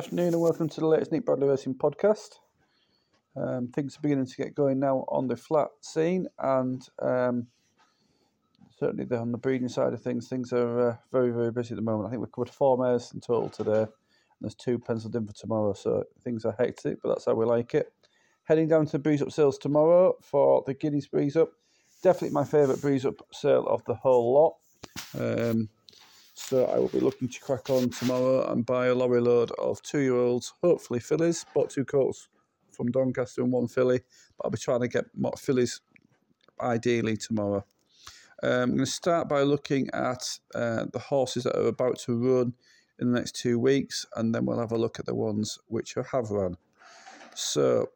[0.00, 2.38] afternoon and welcome to the latest Nick Bradley Racing podcast.
[3.36, 7.48] Um, things are beginning to get going now on the flat scene and um,
[8.78, 11.76] certainly the, on the breeding side of things, things are uh, very, very busy at
[11.76, 12.06] the moment.
[12.06, 13.88] I think we've covered four mares in total today and
[14.40, 17.74] there's two penciled in for tomorrow, so things are hectic, but that's how we like
[17.74, 17.92] it.
[18.44, 21.50] Heading down to the Breeze Up Sales tomorrow for the Guineas Breeze Up.
[22.02, 25.20] Definitely my favourite Breeze Up sale of the whole lot.
[25.20, 25.68] Um,
[26.40, 29.80] so I will be looking to crack on tomorrow and buy a lorry load of
[29.82, 31.44] two-year-olds, hopefully fillies.
[31.54, 32.28] Bought two colts
[32.72, 34.00] from Doncaster and one filly,
[34.36, 35.80] but I'll be trying to get more fillies
[36.60, 37.64] ideally tomorrow.
[38.42, 42.16] Um, I'm going to start by looking at uh, the horses that are about to
[42.16, 42.54] run
[42.98, 45.94] in the next two weeks, and then we'll have a look at the ones which
[45.94, 46.56] have run.
[47.34, 47.90] So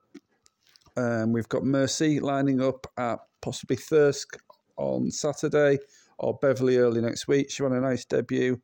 [0.97, 4.39] um, we've got Mercy lining up at possibly Thirsk
[4.77, 5.79] on Saturday
[6.19, 7.51] or Beverley early next week.
[7.51, 8.61] She ran a nice debut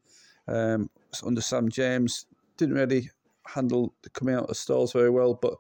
[0.49, 0.91] um,
[1.25, 2.27] under Sam James.
[2.57, 3.11] Didn't really
[3.47, 5.55] handle the coming out of stalls very well, but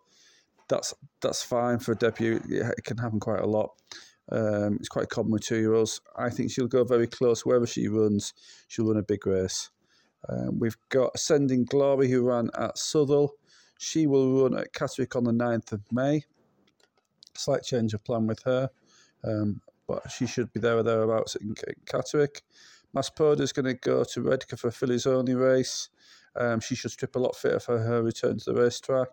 [0.69, 2.41] that's that's fine for a debut.
[2.49, 3.71] It can happen quite a lot.
[4.33, 6.01] Um, it's quite common with two year olds.
[6.17, 8.33] I think she'll go very close wherever she runs.
[8.69, 9.71] She'll run a big race.
[10.29, 13.33] Um, we've got Ascending Glory who ran at Southwell.
[13.79, 16.25] She will run at Catterick on the 9th of May.
[17.35, 18.69] Slight change of plan with her.
[19.25, 22.43] Um, but she should be there or thereabouts in, Catterick.
[22.97, 25.89] Maspoda is going to go to Redcar for Filly's only race.
[26.37, 29.09] Um, she should strip a lot fitter for her return to the racetrack.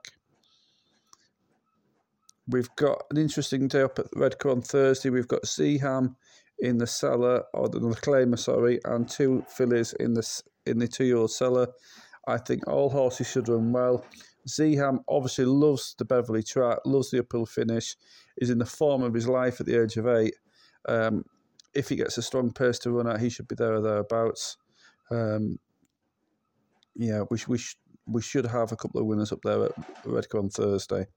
[2.48, 5.10] We've got an interesting day up at Redcar on Thursday.
[5.10, 6.16] We've got Zeham
[6.60, 10.88] in the seller, or the, the claimer, sorry, and two fillies in the in the
[10.88, 11.68] two-year-old seller.
[12.28, 14.06] I think all horses should run well.
[14.48, 17.96] Zeham obviously loves the Beverley track, loves the uphill finish,
[18.38, 20.36] is in the form of his life at the age of eight.
[20.88, 21.24] Um,
[21.74, 24.58] if he gets a strong pace to run at, he should be there or thereabouts.
[25.12, 25.60] Um,
[26.96, 29.72] yeah, we, we, sh- we should have a couple of winners up there at
[30.06, 31.08] Redcar on Thursday.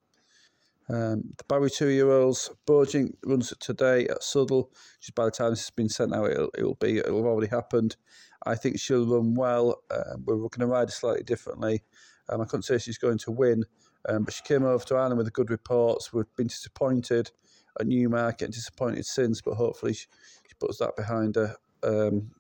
[0.88, 4.70] Um, the Boughey two year olds, Bojink runs today at Southwell.
[5.00, 7.48] Just by the time this has been sent out, it'll, it'll be it'll have already
[7.48, 7.97] happened.
[8.44, 9.82] I think she'll run well.
[9.91, 11.84] Um, we're going to ride slightly differently.
[12.28, 13.64] Um, I couldn't say she's going to win,
[14.09, 16.12] um, but she came over to Ireland with good reports.
[16.12, 17.30] We've been disappointed
[17.78, 20.06] at Newmarket and disappointed since, but hopefully she,
[20.48, 21.56] she puts that behind her.
[21.82, 22.31] Um,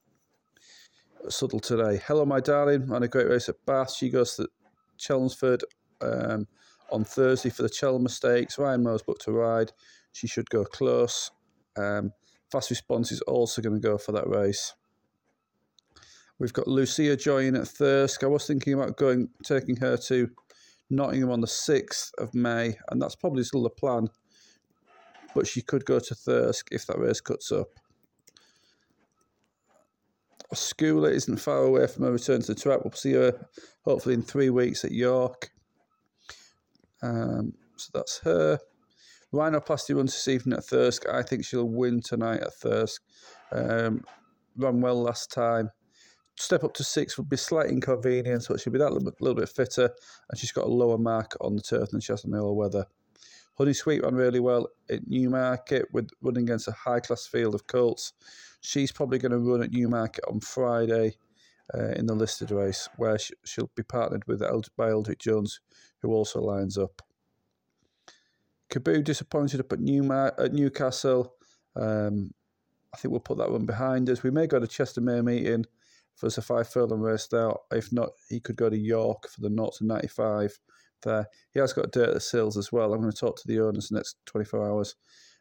[1.28, 2.00] Subtle today.
[2.06, 2.88] Hello, my darling.
[2.88, 3.92] Ran a great race at Bath.
[3.92, 4.48] She goes to
[4.96, 5.62] Chelmsford
[6.00, 6.46] um,
[6.90, 8.58] on Thursday for the Chelm Stakes.
[8.58, 9.70] Ryan Moore's booked to ride.
[10.12, 11.30] She should go close.
[11.76, 12.12] Um,
[12.50, 14.74] fast response is also going to go for that race.
[16.38, 18.24] We've got Lucia joining at Thirsk.
[18.24, 20.30] I was thinking about going, taking her to
[20.88, 24.08] Nottingham on the 6th of May, and that's probably still the plan
[25.34, 27.68] but she could go to Thirsk if that race cuts up.
[30.54, 32.80] Schooler isn't far away from her return to the track.
[32.82, 33.48] We'll see her
[33.84, 35.50] hopefully in three weeks at York.
[37.02, 38.58] Um, so that's her.
[39.32, 41.08] Rhinoplasty runs this evening at Thirsk.
[41.08, 43.00] I think she'll win tonight at Thirsk.
[43.52, 44.02] Um,
[44.56, 45.70] ran well last time.
[46.36, 49.90] Step up to six would be slight inconvenience, but she'll be that little, bit fitter,
[50.28, 52.56] and she's got a lower mark on the turf than she has on the all
[52.56, 52.86] weather.
[53.60, 57.66] Honey Sweet ran really well at Newmarket with running against a high class field of
[57.66, 58.14] colts.
[58.62, 61.18] She's probably going to run at Newmarket on Friday
[61.74, 64.40] uh, in the listed race, where she, will be partnered with
[64.78, 65.60] by Eldrick Jones,
[66.00, 67.02] who also lines up.
[68.72, 71.34] Kaboo disappointed up at, Newmar- at Newcastle.
[71.76, 72.30] Um,
[72.94, 74.22] I think we'll put that one behind us.
[74.22, 75.66] We may go to Chester May meeting
[76.14, 77.52] for the five furlong race there.
[77.70, 80.58] If not, he could go to York for the 0 to 95
[81.02, 81.26] there.
[81.52, 82.92] He has got dirt at the sills as well.
[82.92, 84.96] I'm going to talk to the owners in the next 24 hours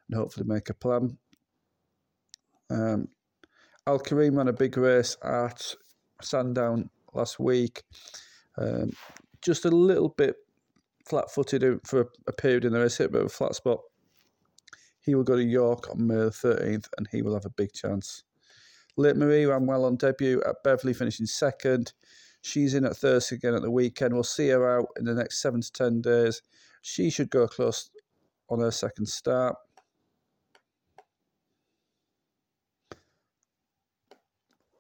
[0.08, 1.18] and hopefully make a plan.
[2.70, 3.08] Um,
[3.88, 5.74] Al Karim ran a big race at
[6.22, 7.84] Sandown last week.
[8.58, 8.92] Um,
[9.42, 10.36] just a little bit
[11.08, 13.80] flat footed for a period in the race, hit a bit of a flat spot.
[15.02, 17.74] He will go to York on May the 13th and he will have a big
[17.74, 18.24] chance.
[18.98, 21.94] Late Marie ran well on debut at Beverley, finishing second.
[22.42, 24.14] She's in at Thursday again at the weekend.
[24.14, 26.42] We'll see her out in the next seven to ten days.
[26.82, 27.90] She should go close
[28.50, 29.56] on her second start.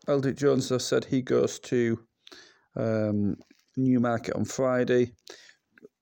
[0.07, 1.99] Eldrick Jones has said he goes to
[2.75, 3.37] um,
[3.77, 5.11] Newmarket on Friday.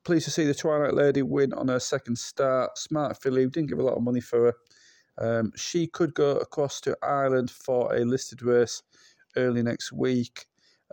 [0.06, 2.78] Pleased to see the Twilight Lady win on her second start.
[2.78, 5.40] Smart filly, didn't give a lot of money for her.
[5.40, 8.82] Um, she could go across to Ireland for a listed race
[9.36, 10.46] early next week.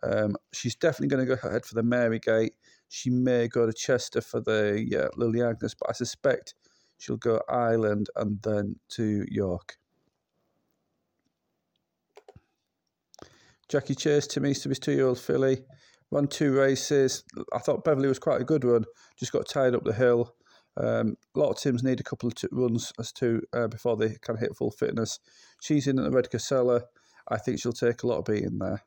[0.02, 2.52] Um, she's definitely going to go ahead for the Marygate.
[2.88, 6.54] She may go to Chester for the uh, Lily Agnes, but I suspect
[6.98, 9.76] she'll go Ireland and then to York.
[13.68, 15.64] Jackie Chase to me, to his two year old filly,
[16.10, 17.24] Ran two races.
[17.52, 18.84] I thought Beverly was quite a good run.
[19.18, 20.34] Just got tied up the hill.
[20.76, 24.16] Um, a lot of teams need a couple of runs as to uh, before they
[24.22, 25.18] can hit full fitness.
[25.60, 26.84] She's in at the Redcar seller.
[27.28, 28.82] I think she'll take a lot of beating there.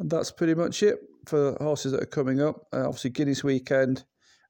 [0.00, 2.66] And that's pretty much it for horses that are coming up.
[2.72, 4.04] Uh, obviously, Guineas weekend.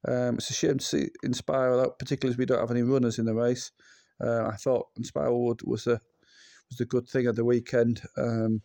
[0.07, 3.19] Um, it's a shame to see Inspire out, particularly as we don't have any runners
[3.19, 3.71] in the race.
[4.23, 5.99] Uh, I thought Inspire Wood was a
[6.69, 8.01] was the good thing of the weekend.
[8.17, 8.61] Um,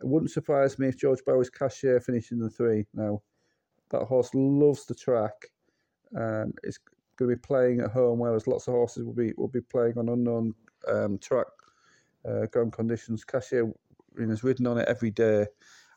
[0.00, 2.86] it wouldn't surprise me if George Boughey's Cachet finishing the three.
[2.94, 3.20] Now,
[3.90, 5.32] that horse loves the track.
[6.16, 6.78] Um, it's
[7.16, 9.98] going to be playing at home, whereas lots of horses will be will be playing
[9.98, 10.54] on unknown
[10.88, 11.46] um, track
[12.28, 13.24] uh, ground conditions.
[13.24, 13.74] Cachet you
[14.16, 15.46] know, has ridden on it every day,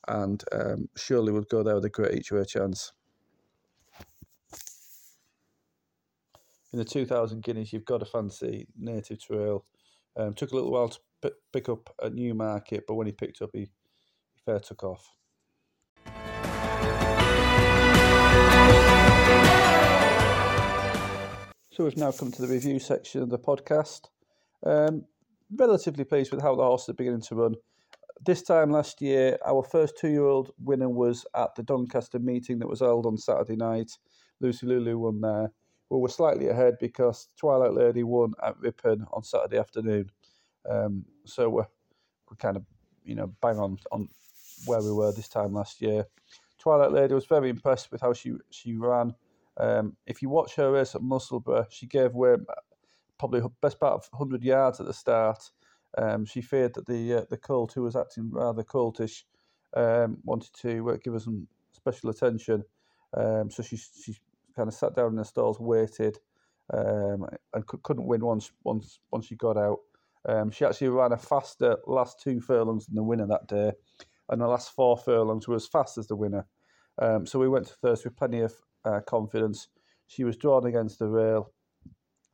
[0.07, 2.94] and um, surely would go there with a great each way chance.
[6.74, 9.63] In the 2000 Guineas, you've got to fancy Native Trail.
[10.18, 13.42] Um, took a little while to p- pick up at Newmarket, but when he picked
[13.42, 15.10] up, he, he fair took off.
[21.72, 24.07] So we've now come to the review section of the podcast.
[24.66, 25.04] Um,
[25.54, 27.56] relatively pleased with how the horses are beginning to run.
[28.23, 32.79] This time last year, our first two-year-old winner was at the Doncaster meeting that was
[32.79, 33.91] held on Saturday night.
[34.39, 35.51] Lucy Lulu won there.
[35.89, 40.09] We were slightly ahead because Twilight Lady won at Ripon on Saturday afternoon.
[40.69, 41.67] Um, so we're,
[42.29, 42.63] we're kind of,
[43.03, 44.09] you know, bang on on
[44.65, 46.06] where we were this time last year.
[46.57, 49.13] Twilight Lady was very impressed with how she she ran.
[49.57, 52.38] Um, if you watch her race at Musselburgh, she gave away
[53.18, 55.50] probably best part of 100 yards at the start.
[55.97, 59.24] Um, she feared that the uh, the colt, who was acting rather coltish,
[59.75, 62.63] um, wanted to uh, give her some special attention.
[63.15, 64.15] Um, so she she
[64.56, 66.19] kind of sat down in the stalls, waited,
[66.74, 69.80] um, and c- couldn't win once once once she got out.
[70.27, 73.71] Um, she actually ran a faster last two furlongs than the winner that day,
[74.30, 76.45] and the last four furlongs were as fast as the winner.
[77.01, 78.53] Um, so we went to Thirsk with plenty of
[78.83, 79.68] uh, confidence.
[80.07, 81.51] She was drawn against the rail.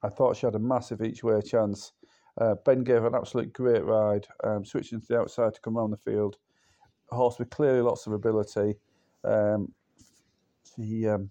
[0.03, 1.93] I thought she had a massive each way chance.
[2.41, 5.91] Uh, ben gave an absolute great ride, um, switching to the outside to come around
[5.91, 6.37] the field.
[7.11, 8.77] A horse with clearly lots of ability.
[9.23, 9.71] Um,
[10.75, 11.29] she, um,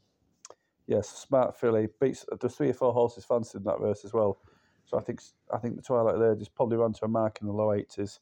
[0.86, 2.24] yes, smart filly beats.
[2.40, 4.38] There's three or four horses fancied in that race as well.
[4.84, 5.20] So I think
[5.52, 8.20] I think the Twilight Lady's probably run to a mark in the low eighties.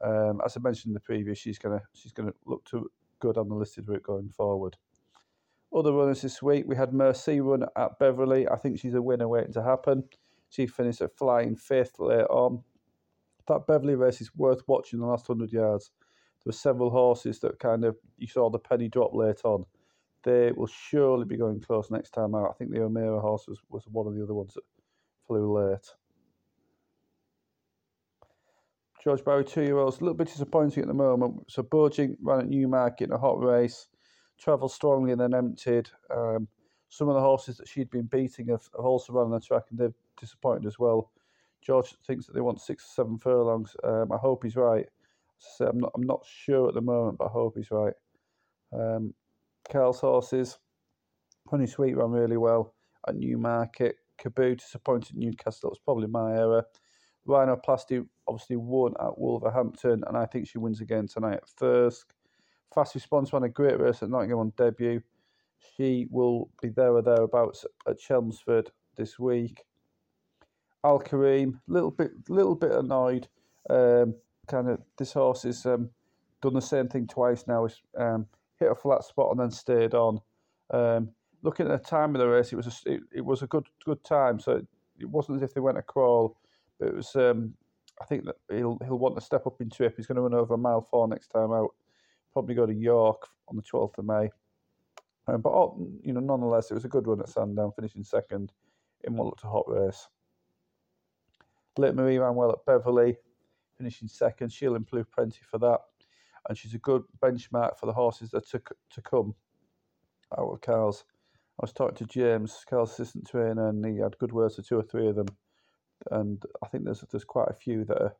[0.00, 2.90] Um, as I mentioned in the previous, she's gonna she's gonna look to
[3.20, 4.76] good on the listed route going forward.
[5.72, 8.48] Other runners this week, we had Mercy run at Beverley.
[8.48, 10.04] I think she's a winner waiting to happen.
[10.50, 12.62] She finished at flying fifth late on.
[13.48, 15.90] That Beverley race is worth watching the last 100 yards.
[16.38, 19.64] There were several horses that kind of, you saw the penny drop late on.
[20.22, 22.50] They will surely be going close next time out.
[22.50, 24.64] I think the O'Meara horse was, was one of the other ones that
[25.26, 25.86] flew late.
[29.04, 31.44] George Boughey, two year olds, a little bit disappointing at the moment.
[31.48, 33.88] So Burging ran at Newmarket in a hot race,
[34.38, 35.90] travelled strongly and then emptied.
[36.10, 36.48] Um,
[36.94, 39.64] some of the horses that she'd been beating have, have also run on the track
[39.70, 41.10] and they've disappointed as well.
[41.60, 43.74] George thinks that they want six or seven furlongs.
[43.82, 44.86] Um, I hope he's right.
[45.38, 47.94] Say, I'm not, I'm not sure at the moment, but I hope he's right.
[48.72, 49.12] Um,
[49.68, 50.58] Karl's horses,
[51.50, 52.74] Honey Sweet ran really well
[53.08, 53.96] at Newmarket.
[54.22, 55.70] Caboo disappointed at Newcastle.
[55.70, 56.64] It was probably my error.
[57.26, 62.06] Rhinoplasty obviously won at Wolverhampton, and I think she wins again tonight at Thirsk.
[62.72, 65.02] Fast Response ran a great race at Nottingham on debut.
[65.76, 69.64] She will be there or thereabouts at Chelmsford this week.
[70.84, 73.26] Al Kareem, little bit, little bit annoyed.
[73.70, 74.14] Um,
[74.46, 75.90] kind of, this horse has um,
[76.42, 77.64] done the same thing twice now.
[77.64, 78.26] It's um,
[78.60, 80.20] hit a flat spot and then stayed on.
[80.70, 81.10] Um,
[81.42, 83.66] looking at the time of the race, it was a, it, it was a good
[83.84, 84.38] good time.
[84.38, 84.66] So it,
[84.98, 86.36] it wasn't as if they went a crawl,
[86.78, 87.16] but it was.
[87.16, 87.54] Um,
[88.02, 89.94] I think that he'll he'll want to step up in trip.
[89.96, 91.74] He's going to run over a mile four next time out.
[92.32, 94.30] Probably go to York on the twelfth of May.
[95.26, 98.52] Um, but oh, you know, nonetheless, it was a good run at Sandown, finishing second
[99.04, 100.08] in what looked a hot race.
[101.76, 103.16] Late Marie ran well at Beverley,
[103.76, 104.52] finishing second.
[104.52, 105.80] She'll improve plenty for that,
[106.48, 109.34] and she's a good benchmark for the horses that to to come
[110.38, 111.04] out of Karl's.
[111.60, 114.78] I was talking to James, Karl's assistant trainer, and he had good words for two
[114.78, 115.28] or three of them.
[116.10, 118.16] And I think there's there's quite a few that are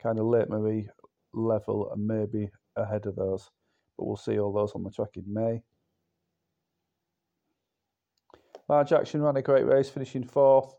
[0.00, 0.88] kind of late Marie
[1.32, 3.50] level and maybe ahead of those.
[3.96, 5.62] But we'll see all those on the track in May.
[8.68, 10.74] Large Action ran a great race, finishing fourth.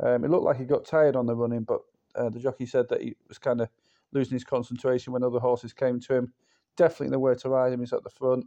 [0.00, 1.80] Um, it looked like he got tired on the running, but
[2.14, 3.68] uh, the jockey said that he was kind of
[4.12, 6.32] losing his concentration when other horses came to him.
[6.76, 8.46] Definitely the way to ride him is at the front.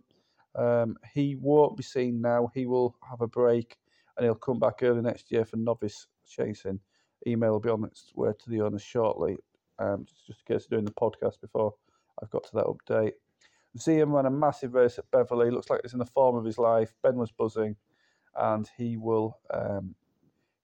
[0.56, 2.50] Um, he won't be seen now.
[2.54, 3.78] He will have a break
[4.18, 6.80] and he'll come back early next year for novice chasing.
[7.28, 9.38] Email will be on its way to the owners shortly.
[9.78, 11.74] Um, just, just in case doing the podcast before
[12.22, 13.14] I've got to that update.
[13.78, 15.52] Ziam ran a massive race at Beverley.
[15.52, 16.94] Looks like it's in the form of his life.
[17.04, 17.76] Ben was buzzing,
[18.36, 19.96] and he will um,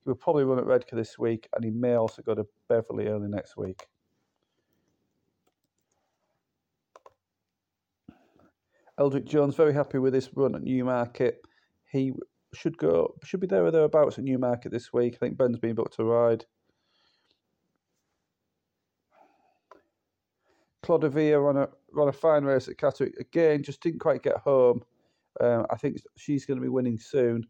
[0.04, 3.08] he will probably run at Redcar this week, and he may also go to Beverley
[3.08, 3.88] early next week.
[9.00, 11.42] Eldrick Jones very happy with his run at Newmarket.
[11.92, 12.14] He
[12.54, 15.16] should go should be there or thereabouts at Newmarket this week.
[15.16, 16.46] I think Ben's been booked to ride.
[20.86, 23.64] Clodovia ran a ran a fine race at Catterick again.
[23.64, 24.82] Just didn't quite get home.
[25.42, 27.46] Um, I think she's going to be winning soon.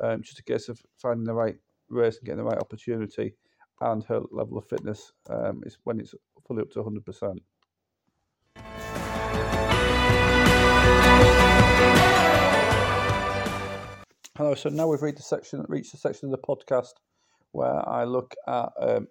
[0.00, 1.56] Um, just a case of finding the right
[1.88, 3.34] race and getting the right opportunity,
[3.80, 6.14] and her level of fitness um, is when it's
[6.46, 7.40] fully up to hundred percent.
[14.36, 14.54] Hello.
[14.54, 16.92] So now we've reached the section, reached the section of the podcast
[17.50, 19.08] where I look at um,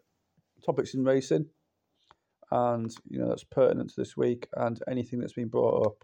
[0.66, 1.48] topics in racing,
[2.50, 6.04] and you know that's pertinent to this week, and anything that's been brought up.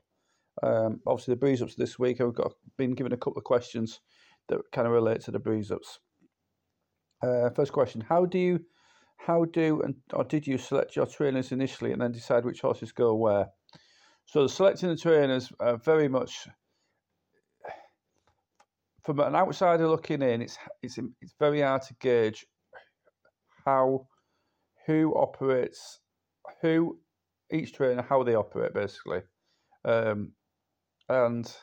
[0.62, 2.20] Um, obviously, the breeze ups this week.
[2.20, 4.02] I've got been given a couple of questions
[4.54, 6.00] that kind of relate to the breeze ups.
[7.22, 8.60] Uh, first question: How do you,
[9.18, 12.92] how do and or did you select your trainers initially, and then decide which horses
[12.92, 13.48] go where?
[14.26, 16.48] So selecting the trainers uh, very much
[19.04, 22.46] from an outsider looking in, it's it's it's very hard to gauge
[23.66, 24.08] how
[24.86, 26.00] who operates
[26.62, 27.00] who
[27.52, 29.22] each trainer how they operate basically,
[29.86, 30.32] um,
[31.10, 31.54] and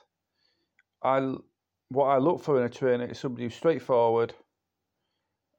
[1.03, 1.35] I
[1.91, 4.33] what I look for in a trainer is somebody who's straightforward,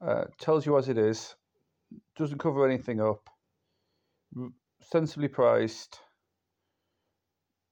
[0.01, 1.35] uh, tells you as it is,
[2.15, 3.29] doesn't cover anything up,
[4.81, 5.99] sensibly priced,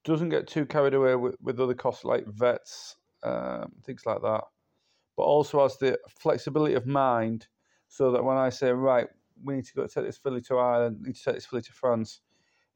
[0.03, 4.43] doesn't get too carried away with, with other costs like vets um, things like that.
[5.17, 7.47] But also has the flexibility of mind
[7.87, 9.07] so that when I say, right,
[9.43, 11.73] we need to go take this filly to Ireland, need to take this filly to
[11.73, 12.21] France,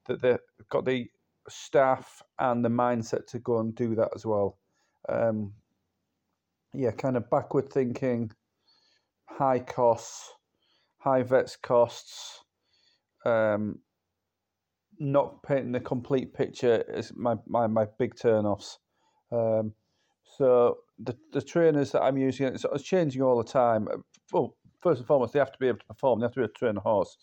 [0.07, 1.07] that they've got the
[1.47, 4.57] staff and the mindset to go and do that as well.
[5.07, 5.53] Um,
[6.73, 8.31] yeah, kind of backward thinking,
[9.25, 10.31] high costs,
[10.97, 12.41] high vets costs,
[13.25, 13.79] um,
[14.99, 18.79] not painting the complete picture is my, my, my big turn offs.
[19.31, 19.73] Um,
[20.37, 23.87] so the the trainers that I'm using, it's, it's changing all the time.
[24.31, 26.19] Well, first and foremost, they have to be able to perform.
[26.19, 27.17] They have to be able to train a horse.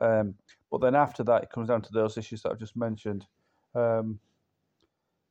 [0.00, 0.34] Um,
[0.70, 3.26] but then after that, it comes down to those issues that I've just mentioned.
[3.74, 4.18] Um,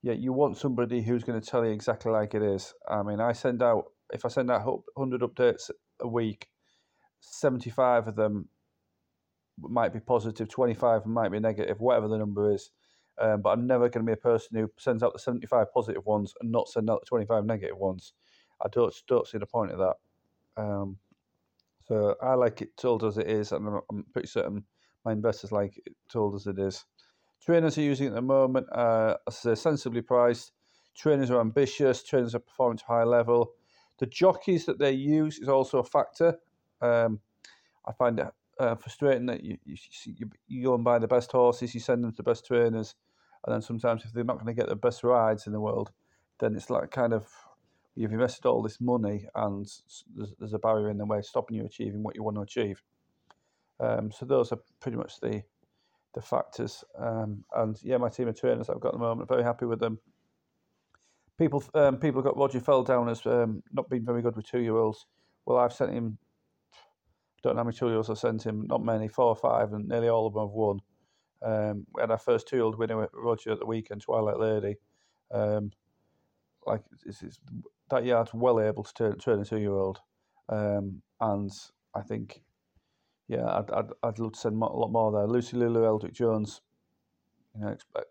[0.03, 2.73] yeah, you want somebody who's going to tell you exactly like it is.
[2.87, 6.49] I mean, I send out if I send out 100 updates a week,
[7.21, 8.49] 75 of them
[9.59, 12.71] might be positive, 25 might be negative, whatever the number is.
[13.17, 16.05] Um, but I'm never going to be a person who sends out the 75 positive
[16.05, 18.13] ones and not send out the 25 negative ones.
[18.61, 20.61] I don't don't see the point of that.
[20.61, 20.97] Um,
[21.87, 24.65] so I like it told as it is, and I'm, I'm pretty certain
[25.05, 26.83] my investors like it told as it is.
[27.45, 30.53] Trainers are using at the moment, uh, say, sensibly priced.
[30.95, 32.03] Trainers are ambitious.
[32.03, 33.53] Trainers are performing to high level.
[33.99, 36.39] The jockeys that they use is also a factor.
[36.81, 37.19] Um,
[37.85, 38.27] I find it
[38.59, 42.03] uh, frustrating that you, you, you you go and buy the best horses, you send
[42.03, 42.95] them to the best trainers,
[43.45, 45.91] and then sometimes if they're not going to get the best rides in the world,
[46.39, 47.27] then it's like kind of
[47.95, 49.67] you've invested all this money and
[50.15, 52.81] there's, there's a barrier in the way stopping you achieving what you want to achieve.
[53.79, 55.43] Um, so those are pretty much the
[56.13, 56.83] the factors.
[56.97, 59.79] Um, and yeah, my team of trainers I've got at the moment, very happy with
[59.79, 59.99] them.
[61.37, 64.45] People um, people have got Roger Fell down as um, not being very good with
[64.45, 65.07] two year olds.
[65.45, 66.17] Well, I've sent him
[67.43, 70.07] don't know how many two-year-olds I've sent him, not many, four or five, and nearly
[70.07, 70.79] all of them have won.
[71.41, 74.77] Um, we had our first two-year-old winner with Roger at the weekend, Twilight Lady.
[75.29, 75.71] Um,
[76.65, 77.39] like it's, it's,
[77.89, 79.99] that yard's well able to turn, turn a two-year-old,
[80.47, 81.51] um, and
[81.93, 82.41] I think,
[83.33, 85.27] yeah, I'd, I'd, I'd love to send a lot more there.
[85.27, 86.61] Lucy Lulu Eldrick Jones,
[87.55, 88.07] you know, expect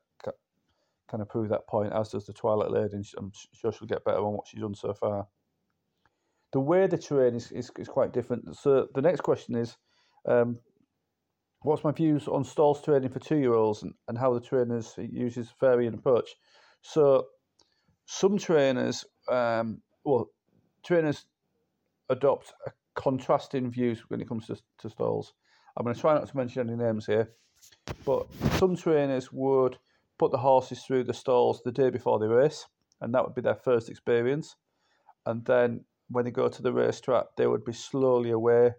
[1.11, 4.03] kind of prove that point, as does the Twilight Lady, and I'm sure she'll get
[4.03, 5.27] better on what she's done so far
[6.53, 8.57] the way they train is, is, is quite different.
[8.57, 9.77] So the next question is,
[10.27, 10.59] um,
[11.63, 15.95] what's my views on stalls training for two-year-olds and, and how the trainers uses varying
[15.95, 16.29] approach?
[16.83, 17.27] So
[18.07, 20.29] some trainers, um, well,
[20.85, 21.25] trainers
[22.11, 25.35] adopt a contrasting views when it comes to, to stalls.
[25.77, 27.31] I'm going to try not to mention any names here,
[28.05, 28.27] but
[28.59, 29.79] some trainers would
[30.19, 32.67] put the horses through the stalls the day before the race,
[33.01, 34.57] and that would be their first experience.
[35.27, 38.75] And then when they go to the racetrack, they would be slowly away,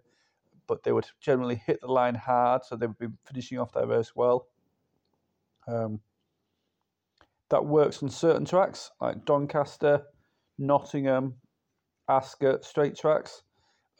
[0.66, 3.86] but they would generally hit the line hard, so they would be finishing off their
[3.86, 4.46] race well.
[5.66, 6.00] Um,
[7.50, 10.02] that works on certain tracks like Doncaster,
[10.58, 11.34] Nottingham,
[12.08, 13.42] Ascot, straight tracks,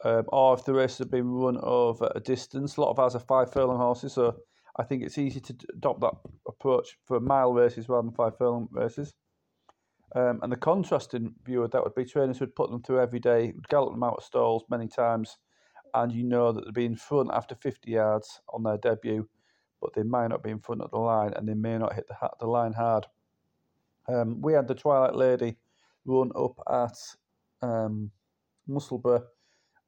[0.05, 2.77] um, or if the races have been run over a distance.
[2.77, 4.35] A lot of ours are five furlong horses, so
[4.77, 6.13] I think it's easy to adopt that
[6.47, 9.15] approach for mile races rather than five furlong races.
[10.15, 13.19] Um, and the contrasting view of that would be trainers would put them through every
[13.19, 15.37] day, would gallop them out of stalls many times,
[15.95, 19.27] and you know that they'd be in front after 50 yards on their debut,
[19.81, 22.07] but they might not be in front of the line and they may not hit
[22.07, 23.07] the, the line hard.
[24.07, 25.57] Um, we had the Twilight Lady
[26.05, 28.11] run up at um,
[28.67, 29.23] Musselburgh,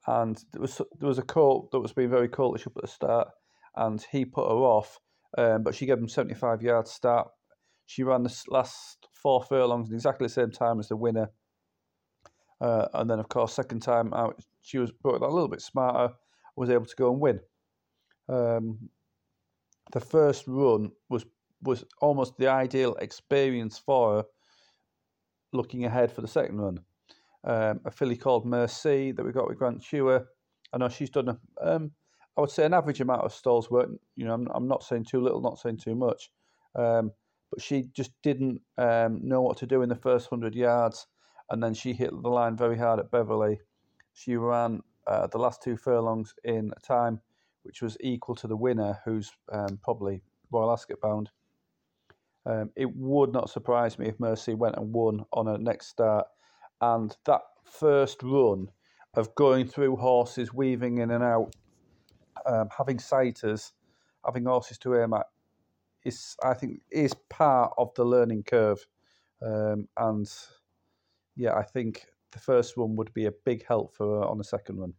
[0.08, 2.88] and there was there was a colt that was being very coltish up at the
[2.88, 3.28] start,
[3.76, 5.00] and he put her off,
[5.38, 7.28] um, but she gave him 75 yards start.
[7.86, 11.30] She ran the last four furlongs in exactly the same time as the winner.
[12.60, 16.14] Uh, and then, of course, second time out, she was put a little bit smarter,
[16.56, 17.40] was able to go and win.
[18.28, 18.90] Um,
[19.92, 21.26] the first run was
[21.62, 24.26] was almost the ideal experience for her,
[25.54, 26.80] looking ahead for the second run.
[27.48, 30.28] Um, a filly called Mercy that we got with Grant Tuer.
[30.74, 31.92] I know she's done a, um,
[32.38, 33.90] I would say an average amount of stalls work.
[34.16, 36.30] You know, I'm, I'm not saying too little, not saying too much.
[36.76, 37.12] Um,
[37.50, 41.08] but she just didn't um, know what to do in the first 100 yards.
[41.50, 43.62] And then she hit the line very hard at Beverley.
[44.14, 47.22] She ran uh, the last two furlongs in a time
[47.68, 51.30] which was equal to the winner, who's um, probably Royal Ascot bound.
[52.46, 56.28] Um, it would not surprise me if Mercy went and won on her next start.
[56.82, 58.70] And that first run
[59.16, 61.56] of going through horses, weaving in and out,
[62.46, 63.74] um, having sighters,
[64.26, 65.26] having horses to aim at,
[66.06, 68.86] is I think is part of the learning curve,
[69.42, 70.28] um, and
[71.36, 74.44] yeah, I think the first one would be a big help for her on the
[74.44, 74.94] second one.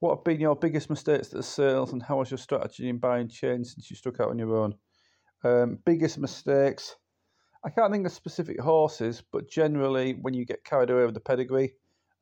[0.00, 2.98] What have been your biggest mistakes at the sales, and how has your strategy in
[2.98, 4.74] buying changed since you stuck out on your own?
[5.44, 6.96] Um, biggest mistakes.
[7.64, 11.20] I can't think of specific horses, but generally, when you get carried away with the
[11.20, 11.72] pedigree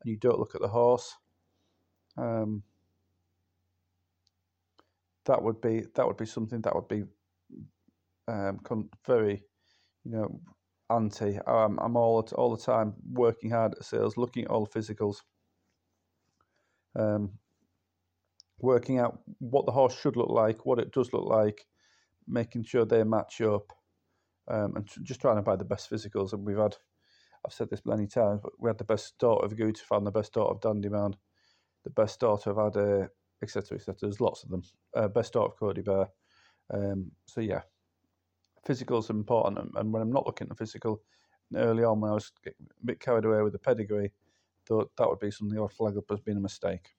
[0.01, 1.15] and you don't look at the horse,
[2.17, 2.61] um,
[5.25, 7.03] that would be that would be something that would be
[8.27, 8.59] um,
[9.05, 9.43] very,
[10.03, 10.39] you know,
[10.91, 11.39] anti.
[11.47, 15.17] Um, I'm all all the time working hard at sales, looking at all the physicals,
[16.95, 17.31] um,
[18.59, 21.65] working out what the horse should look like, what it does look like,
[22.27, 23.73] making sure they match up,
[24.47, 26.33] um, and just trying to buy the best physicals.
[26.33, 26.75] And we've had,
[27.45, 30.33] I've said this many times, but we had the best daughter of Gutaifan, the best
[30.33, 31.15] daughter of Dandy Man,
[31.83, 33.09] the best daughter of had a
[33.43, 33.77] etc.
[33.77, 33.95] etc.
[34.01, 34.61] There's lots of them.
[34.95, 36.07] Uh, best daughter of Kodi Bear.
[36.73, 37.61] Um, so yeah,
[38.67, 39.59] physicals are important.
[39.59, 41.01] And, and, when I'm not looking at the physical,
[41.55, 42.51] early on when I was a
[42.85, 44.11] bit carried away with the pedigree,
[44.67, 46.89] thought that would be something I would flag up as being a mistake.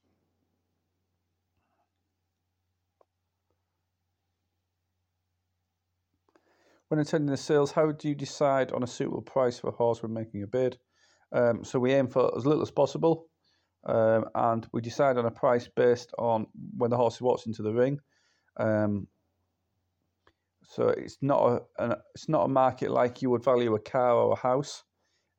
[6.93, 10.03] When attending the sales, how do you decide on a suitable price for a horse
[10.03, 10.77] when making a bid?
[11.33, 13.29] Um, so we aim for as little as possible.
[13.87, 17.73] Um, and we decide on a price based on when the horse walks into the
[17.73, 17.99] ring.
[18.59, 19.09] Um,
[20.65, 21.41] so it's not
[21.79, 24.85] a an, it's not a market like you would value a car or a house.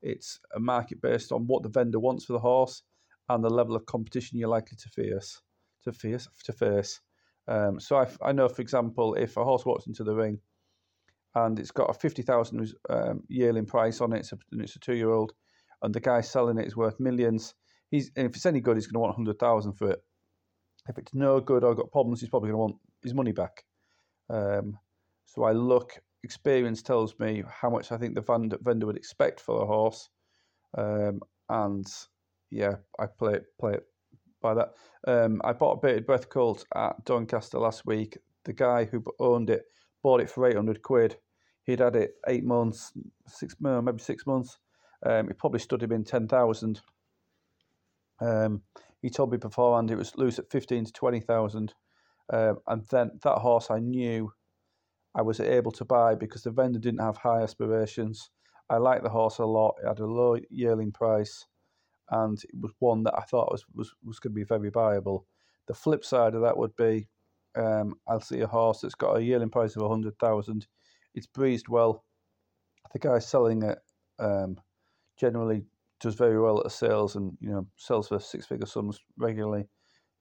[0.02, 2.82] It's a market based on what the vendor wants for the horse
[3.30, 5.40] and the level of competition you're likely to face
[5.84, 7.00] to face to face.
[7.48, 10.40] Um, so I, I know, for example, if a horse walks into the ring
[11.36, 14.76] and it's got a fifty thousand um, yearling price on it, it's a, and it's
[14.76, 15.34] a two year old,
[15.82, 17.56] and the guy selling it is worth millions
[17.94, 20.00] he's if it's any good, he's going to want hundred thousand for it.
[20.90, 23.64] If it's no good or got problems, he's probably going to want his money back.
[24.30, 24.78] Um,
[25.26, 26.02] so I look.
[26.26, 30.10] Experience tells me how much I think the vendor, vendor would expect for a horse,
[30.78, 31.20] um,
[31.50, 31.86] and
[32.50, 33.84] yeah, I play it play it
[34.42, 34.70] by that.
[35.06, 38.18] Um, I bought a bated breath colt at Doncaster last week.
[38.46, 39.64] The guy who owned it
[40.02, 41.18] bought it for eight hundred quid.
[41.66, 42.92] He'd had it eight months,
[43.28, 44.58] six maybe six months.
[45.06, 46.82] Um, it probably stood him in ten thousand.
[48.22, 48.62] Um,
[49.02, 51.74] he told me beforehand it was loose at fifteen to twenty thousand,
[52.32, 54.34] um, and then that horse I knew
[55.16, 58.30] I was able to buy because the vendor didn't have high aspirations.
[58.70, 59.76] I liked the horse a lot.
[59.84, 61.46] It had a low yearling price,
[62.10, 65.26] and it was one that I thought was was, was going to be very viable.
[65.68, 67.08] The flip side of that would be
[67.56, 70.68] um, I'll see a horse that's got a yearling price of hundred thousand.
[71.14, 72.04] It's breezed well.
[72.92, 73.80] The guy selling it
[74.20, 74.60] um,
[75.18, 75.64] generally
[76.00, 79.66] does very well at the sales and you know sells for six figure sums regularly,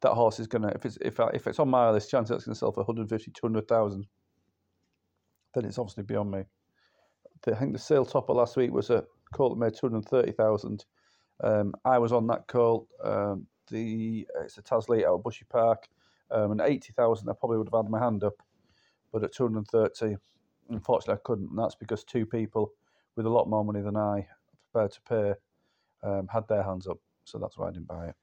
[0.02, 2.54] that horse is gonna if it's if if it's on my list, chance it's gonna
[2.54, 4.06] sell for 150, 200,000.
[5.54, 6.44] Then it's obviously beyond me.
[7.46, 10.84] I think the sale topper last week was a colt that made 230,000.
[11.42, 12.86] Um, I was on that colt.
[13.02, 15.88] Um, the it's a Tasleet out of Bushy Park,
[16.30, 18.34] um, and 80,000 I probably would have had my hand up,
[19.12, 20.16] but at 230,
[20.74, 22.72] unfortunately I couldn't, and that's because two people
[23.16, 24.26] with a lot more money than I
[24.72, 25.34] prepared to pay
[26.02, 28.14] um, had their hands up, so that's why I didn't buy it.